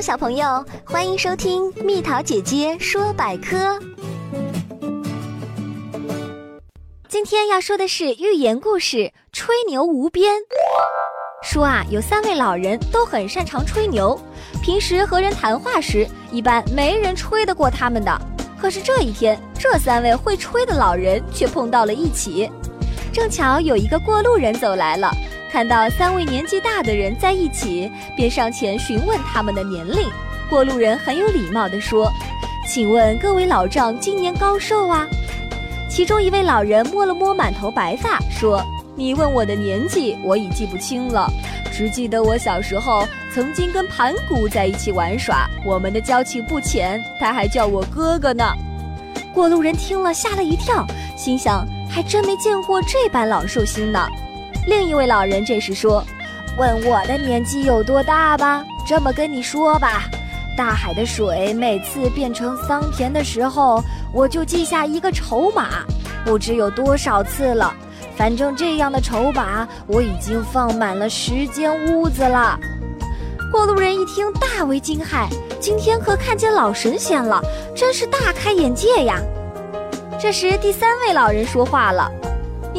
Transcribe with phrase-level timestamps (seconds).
[0.00, 3.78] 小朋友，欢迎收听蜜桃姐姐说百科。
[7.06, 8.96] 今天要说的是寓言故事
[9.30, 10.36] 《吹牛无边》。
[11.42, 14.18] 说啊，有三位老人都很擅长吹牛，
[14.62, 18.20] 平时和人谈话时，一般没人吹得过他们的。
[18.58, 22.50] 可是这一天，这三位会吹的老人却碰到了一起。
[23.12, 25.12] 正巧有一个过路人走来了。
[25.50, 30.08] 看到三位年纪大的人在一起，便上前询问他们的年龄。
[30.48, 32.10] 过路人很有礼貌地说
[32.68, 35.06] ：“请问各位老丈今年高寿啊？”
[35.90, 38.62] 其中一位老人摸了摸满头白发，说
[38.94, 41.28] ：“你问我的年纪，我已记不清了，
[41.72, 48.44] 只记得我小时候曾经跟盘古在一起玩耍，我们的交情不浅，他还叫我哥哥呢。”
[49.34, 50.86] 过路人听了吓了一跳，
[51.16, 54.08] 心想：还真没见过这般老寿星呢。
[54.70, 56.00] 另一位老人这时说
[56.56, 58.64] ：“问我的年纪有多大吧？
[58.86, 60.04] 这么跟你说吧，
[60.56, 63.82] 大海的水每次变成桑田的时候，
[64.12, 65.84] 我就记下一个筹码，
[66.24, 67.74] 不知有多少次了。
[68.14, 72.56] 反正这样的筹码，我已经放满了十间屋子了。”
[73.50, 75.26] 过路人一听，大为惊骇
[75.58, 77.42] ：“今天可看见老神仙了，
[77.74, 79.18] 真是大开眼界呀！”
[80.16, 82.08] 这时，第三位老人说话了。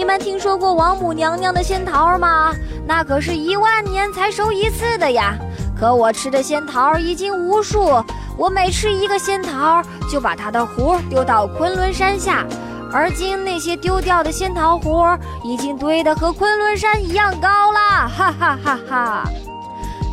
[0.00, 2.54] 你们听说过王母娘娘的仙桃吗？
[2.86, 5.34] 那可是一万年才收一次的呀。
[5.78, 8.02] 可我吃的仙桃已经无数，
[8.34, 12.46] 我每吃一个仙桃，就把它的核丢到昆仑山下。
[12.90, 19.30] 而今那些丢掉的仙桃核已经堆得和昆仑山一样高了，哈哈哈哈！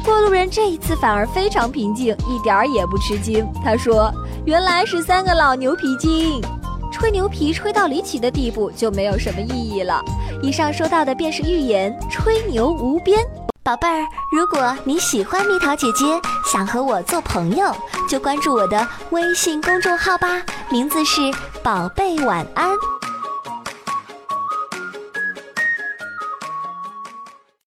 [0.04, 3.50] 过路人这一次反而非常平静，一点儿也不吃惊。
[3.64, 4.12] 他说
[4.44, 6.42] ：“原来是三个老牛皮筋。”
[6.98, 10.02] 吹牛皮吹到离奇的地步就没有什么意义了。
[10.42, 13.20] 以上说到的便是寓言《吹牛无边》。
[13.64, 16.06] 宝贝儿，如果你喜欢蜜桃姐姐，
[16.52, 17.72] 想和我做朋友，
[18.10, 21.22] 就关注我的微信公众号吧，名字是
[21.62, 22.72] “宝贝晚安”。